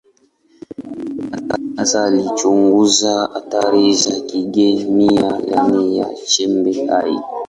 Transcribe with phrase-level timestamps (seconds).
[1.77, 7.17] Hasa alichunguza athari za kikemia ndani ya chembe hai.